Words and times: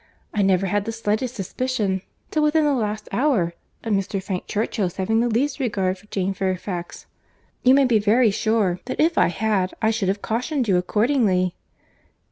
—I 0.33 0.41
never 0.41 0.65
had 0.65 0.85
the 0.85 0.91
slightest 0.91 1.35
suspicion, 1.35 2.01
till 2.31 2.41
within 2.41 2.63
the 2.63 2.73
last 2.73 3.07
hour, 3.11 3.53
of 3.83 3.93
Mr. 3.93 4.19
Frank 4.19 4.47
Churchill's 4.47 4.95
having 4.95 5.19
the 5.19 5.29
least 5.29 5.59
regard 5.59 5.99
for 5.99 6.07
Jane 6.07 6.33
Fairfax. 6.33 7.05
You 7.61 7.75
may 7.75 7.85
be 7.85 7.99
very 7.99 8.31
sure 8.31 8.79
that 8.85 8.99
if 8.99 9.15
I 9.19 9.27
had, 9.27 9.75
I 9.79 9.91
should 9.91 10.07
have 10.07 10.23
cautioned 10.23 10.67
you 10.67 10.77
accordingly." 10.77 11.53